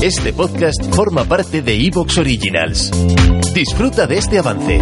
[0.00, 2.92] Este podcast forma parte de Evox Originals.
[3.52, 4.80] Disfruta de este avance.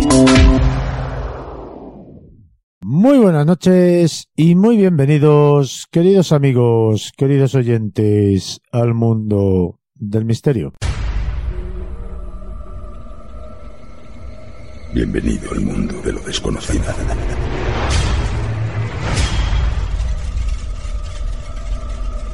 [2.83, 10.75] Muy buenas noches y muy bienvenidos, queridos amigos, queridos oyentes, al mundo del misterio.
[14.93, 16.85] Bienvenido al mundo de lo desconocido.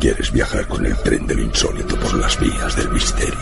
[0.02, 3.38] ¿Quieres viajar con el tren del insólito por las vías del misterio?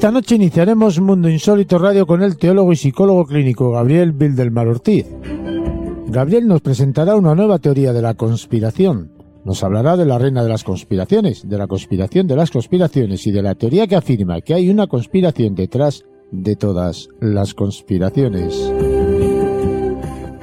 [0.00, 5.04] Esta noche iniciaremos Mundo Insólito Radio con el teólogo y psicólogo clínico Gabriel Bildelmar Ortiz.
[6.06, 9.12] Gabriel nos presentará una nueva teoría de la conspiración.
[9.44, 13.30] Nos hablará de la reina de las conspiraciones, de la conspiración de las conspiraciones y
[13.30, 18.72] de la teoría que afirma que hay una conspiración detrás de todas las conspiraciones.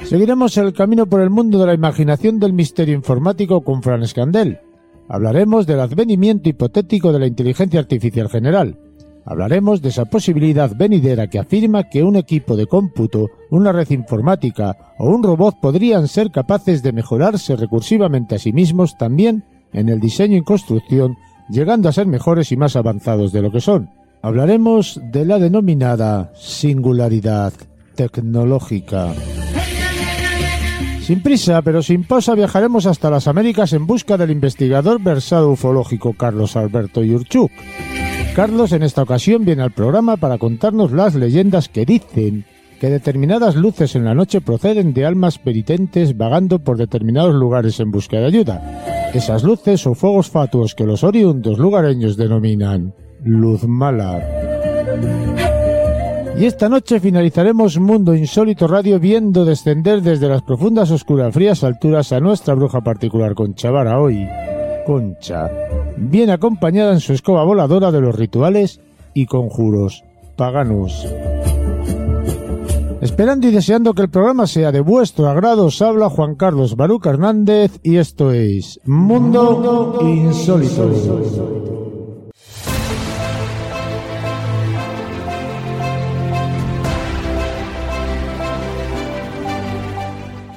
[0.03, 4.59] Seguiremos el camino por el mundo de la imaginación del misterio informático con Fran Escandel.
[5.09, 8.78] Hablaremos del advenimiento hipotético de la inteligencia artificial general
[9.30, 14.94] Hablaremos de esa posibilidad venidera que afirma que un equipo de cómputo, una red informática
[14.97, 20.00] o un robot podrían ser capaces de mejorarse recursivamente a sí mismos también en el
[20.00, 21.17] diseño y construcción,
[21.50, 23.89] llegando a ser mejores y más avanzados de lo que son.
[24.22, 27.52] Hablaremos de la denominada singularidad
[27.95, 29.14] tecnológica.
[31.02, 36.14] Sin prisa, pero sin pausa, viajaremos hasta las Américas en busca del investigador versado ufológico
[36.14, 37.52] Carlos Alberto Yurchuk.
[38.38, 42.46] Carlos en esta ocasión viene al programa para contarnos las leyendas que dicen
[42.80, 47.90] que determinadas luces en la noche proceden de almas penitentes vagando por determinados lugares en
[47.90, 49.09] busca de ayuda.
[49.12, 52.94] Esas luces o fuegos fatuos que los oriundos lugareños denominan
[53.24, 54.24] luz mala.
[56.40, 62.12] Y esta noche finalizaremos Mundo Insólito Radio viendo descender desde las profundas, oscuras, frías alturas
[62.12, 64.28] a nuestra bruja particular con Chavara hoy.
[64.86, 65.50] Concha,
[65.97, 68.81] bien acompañada en su escoba voladora de los rituales
[69.13, 70.03] y conjuros
[70.35, 71.06] paganos.
[73.02, 77.12] Esperando y deseando que el programa sea de vuestro agrado, os habla Juan Carlos Baruca
[77.12, 80.91] Hernández y esto es Mundo Insólito.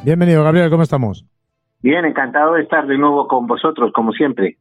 [0.03, 1.27] Bienvenido, Gabriel, ¿cómo estamos?
[1.83, 4.57] Bien, encantado de estar de nuevo con vosotros, como siempre.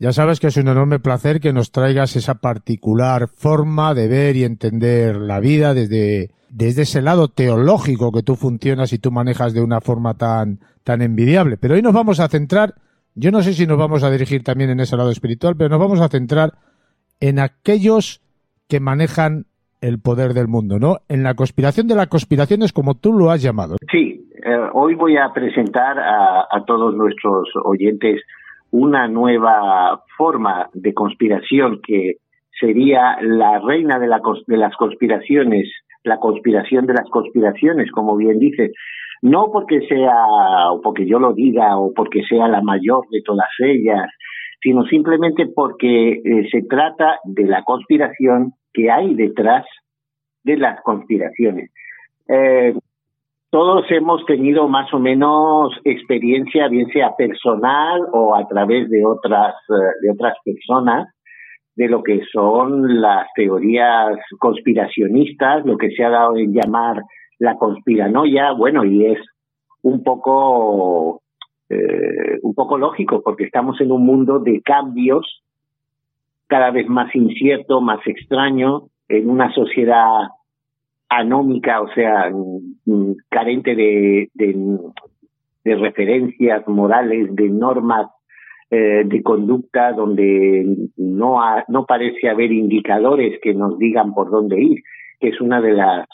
[0.00, 4.36] Ya sabes que es un enorme placer que nos traigas esa particular forma de ver
[4.36, 9.54] y entender la vida desde, desde ese lado teológico que tú funcionas y tú manejas
[9.54, 11.56] de una forma tan, tan envidiable.
[11.56, 12.74] Pero hoy nos vamos a centrar,
[13.16, 15.80] yo no sé si nos vamos a dirigir también en ese lado espiritual, pero nos
[15.80, 16.52] vamos a centrar
[17.18, 18.22] en aquellos
[18.68, 19.46] que manejan
[19.80, 20.98] el poder del mundo, ¿no?
[21.08, 23.76] En la conspiración de las conspiraciones, como tú lo has llamado.
[23.90, 28.20] Sí, eh, hoy voy a presentar a, todos nuestros oyentes
[28.70, 32.16] una nueva forma de conspiración que
[32.58, 34.08] sería la reina de,
[34.46, 35.70] de las conspiraciones,
[36.04, 38.72] la conspiración de las conspiraciones, como bien dice,
[39.22, 43.48] no porque sea, o porque yo lo diga, o porque sea la mayor de todas
[43.60, 44.06] ellas,
[44.60, 49.64] sino simplemente porque eh, se trata de la conspiración que hay detrás
[50.44, 51.70] de las conspiraciones.
[52.28, 52.74] Eh,
[53.50, 59.54] todos hemos tenido más o menos experiencia, bien sea personal o a través de otras,
[59.70, 61.08] eh, de otras personas,
[61.74, 67.02] de lo que son las teorías conspiracionistas, lo que se ha dado en llamar
[67.38, 69.18] la conspiranoia, bueno, y es
[69.82, 71.22] un poco,
[71.70, 75.42] eh, un poco lógico, porque estamos en un mundo de cambios
[76.48, 80.28] cada vez más incierto, más extraño, en una sociedad
[81.08, 82.30] anómica, o sea,
[82.88, 88.08] mm, carente de, de, referencias morales, de normas
[88.70, 90.64] eh, de conducta, donde
[90.96, 91.38] no,
[91.68, 94.82] no parece haber indicadores que nos digan por dónde ir,
[95.20, 96.06] que es una de las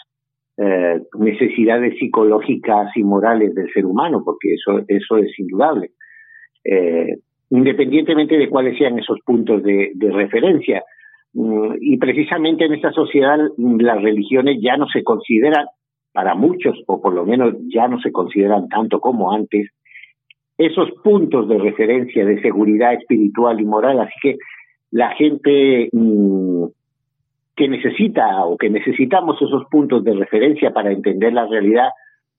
[0.56, 5.90] eh, necesidades psicológicas y morales del ser humano, porque eso, eso es indudable.
[6.64, 7.18] Eh,
[7.50, 10.82] independientemente de cuáles sean esos puntos de, de referencia.
[11.34, 15.66] Mm, y precisamente en esta sociedad mm, las religiones ya no se consideran,
[16.14, 19.68] para muchos, o por lo menos ya no se consideran tanto como antes,
[20.56, 23.98] esos puntos de referencia de seguridad espiritual y moral.
[23.98, 24.36] Así que
[24.92, 26.66] la gente mm,
[27.56, 31.88] que necesita o que necesitamos esos puntos de referencia para entender la realidad,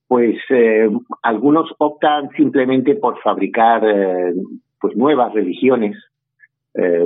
[0.07, 0.89] pues eh,
[1.21, 4.33] algunos optan simplemente por fabricar eh,
[4.79, 5.97] pues nuevas religiones
[6.75, 7.05] eh,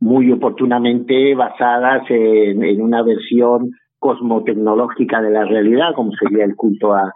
[0.00, 3.70] muy oportunamente basadas en, en, una versión
[4.04, 7.10] cosmotecnológica de la realidad, como sería el culto a,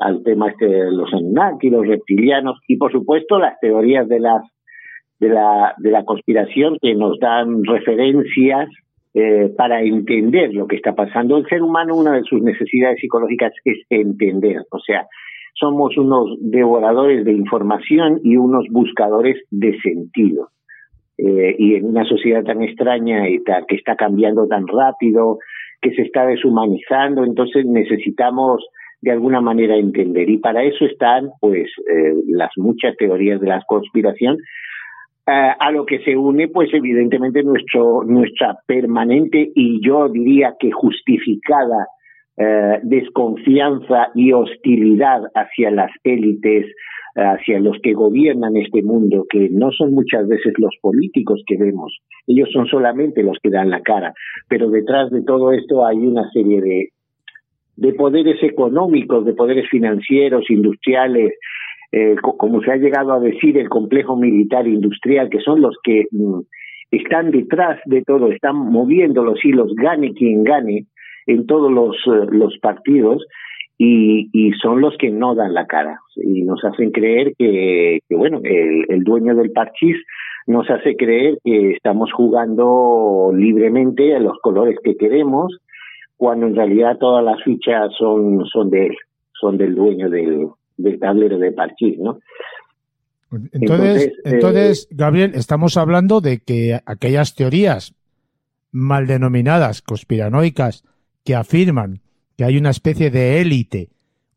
[0.00, 4.42] al tema este de los Anunnaki, los reptilianos y por supuesto las teorías de las
[5.20, 8.68] de la de la conspiración que nos dan referencias
[9.14, 11.36] eh, para entender lo que está pasando.
[11.36, 15.06] El ser humano, una de sus necesidades psicológicas es entender, o sea,
[15.54, 20.48] somos unos devoradores de información y unos buscadores de sentido.
[21.16, 25.38] Eh, y en una sociedad tan extraña y que está cambiando tan rápido,
[25.80, 28.64] que se está deshumanizando, entonces necesitamos
[29.00, 30.28] de alguna manera entender.
[30.28, 34.38] Y para eso están, pues, eh, las muchas teorías de la conspiración,
[35.26, 40.70] eh, a lo que se une, pues, evidentemente nuestro, nuestra permanente y yo diría que
[40.70, 41.86] justificada
[42.36, 46.66] eh, desconfianza y hostilidad hacia las élites,
[47.16, 52.00] hacia los que gobiernan este mundo, que no son muchas veces los políticos que vemos,
[52.26, 54.14] ellos son solamente los que dan la cara,
[54.48, 56.88] pero detrás de todo esto hay una serie de,
[57.76, 61.34] de poderes económicos, de poderes financieros, industriales,
[61.92, 66.06] eh, como se ha llegado a decir, el complejo militar industrial, que son los que
[66.10, 66.40] mm,
[66.90, 70.86] están detrás de todo, están moviendo los hilos, gane quien gane,
[71.26, 73.24] en todos los, eh, los partidos,
[73.76, 78.14] y, y, son los que no dan la cara y nos hacen creer que, que
[78.14, 79.96] bueno, el, el dueño del parchís
[80.46, 85.58] nos hace creer que estamos jugando libremente a los colores que queremos,
[86.16, 88.96] cuando en realidad todas las fichas son, son de él,
[89.40, 92.18] son del dueño del, del tablero de parchís, ¿no?
[93.52, 97.94] Entonces, entonces, eh, Gabriel, estamos hablando de que aquellas teorías
[98.70, 100.84] mal denominadas conspiranoicas
[101.24, 102.00] que afirman
[102.36, 103.88] que hay una especie de élite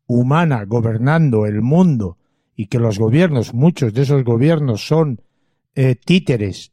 [0.06, 2.16] humana gobernando el mundo
[2.56, 5.18] y que los gobiernos, muchos de esos gobiernos son
[5.76, 6.72] eh, títeres,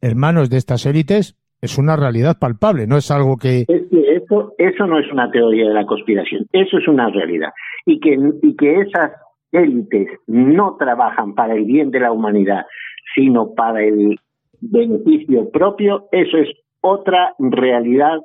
[0.00, 4.98] hermanos de estas élites, es una realidad palpable, no es algo que eso, eso no
[4.98, 7.50] es una teoría de la conspiración, eso es una realidad.
[7.86, 9.12] Y que, y que esas
[9.50, 12.66] élites no trabajan para el bien de la humanidad,
[13.14, 14.18] sino para el
[14.60, 16.48] beneficio propio, eso es
[16.80, 18.20] otra realidad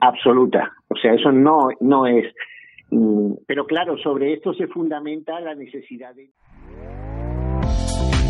[0.00, 0.72] absoluta.
[0.88, 2.26] O sea, eso no, no es.
[2.90, 6.30] Mm, pero claro, sobre esto se fundamenta la necesidad de.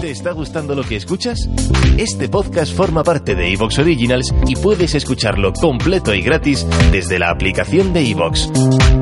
[0.00, 1.50] ¿Te está gustando lo que escuchas?
[1.98, 7.30] Este podcast forma parte de Evox Originals y puedes escucharlo completo y gratis desde la
[7.30, 8.48] aplicación de Evox.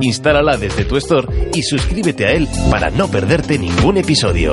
[0.01, 4.53] Instálala desde tu store y suscríbete a él para no perderte ningún episodio.